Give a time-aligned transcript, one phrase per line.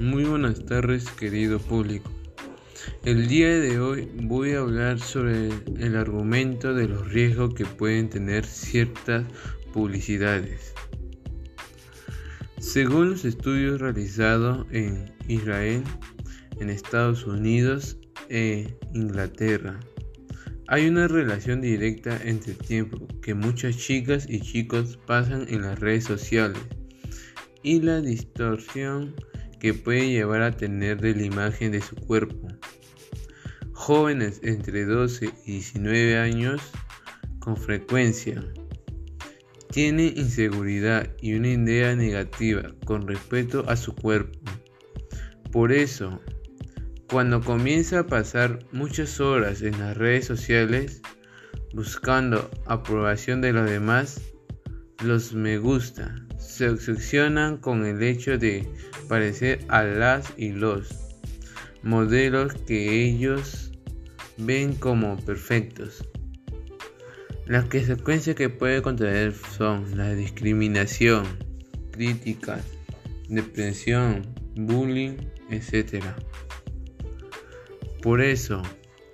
[0.00, 2.10] Muy buenas tardes querido público.
[3.04, 8.10] El día de hoy voy a hablar sobre el argumento de los riesgos que pueden
[8.10, 9.24] tener ciertas
[9.72, 10.74] publicidades.
[12.58, 15.84] Según los estudios realizados en Israel,
[16.58, 17.96] en Estados Unidos
[18.28, 19.78] e Inglaterra,
[20.66, 25.78] hay una relación directa entre el tiempo que muchas chicas y chicos pasan en las
[25.78, 26.58] redes sociales
[27.62, 29.14] y la distorsión
[29.64, 32.48] que puede llevar a tener de la imagen de su cuerpo.
[33.72, 36.60] Jóvenes entre 12 y 19 años
[37.38, 38.44] con frecuencia
[39.70, 44.38] tienen inseguridad y una idea negativa con respecto a su cuerpo.
[45.50, 46.20] Por eso,
[47.08, 51.00] cuando comienza a pasar muchas horas en las redes sociales
[51.72, 54.20] buscando aprobación de los demás,
[55.04, 58.68] los me gusta se obsesionan con el hecho de
[59.08, 60.88] parecer a las y los
[61.82, 63.72] modelos que ellos
[64.38, 66.08] ven como perfectos.
[67.46, 71.24] Las consecuencias que puede contener son la discriminación,
[71.92, 72.64] críticas,
[73.28, 75.16] depresión, bullying,
[75.50, 76.04] etc.
[78.00, 78.62] Por eso,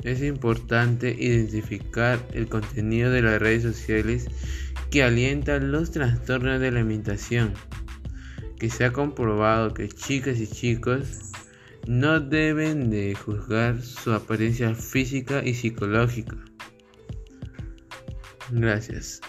[0.04, 4.26] es importante identificar el contenido de las redes sociales
[4.90, 7.54] que alienta los trastornos de la alimentación,
[8.58, 11.32] que se ha comprobado que chicas y chicos
[11.86, 16.36] no deben de juzgar su apariencia física y psicológica.
[18.50, 19.20] Gracias.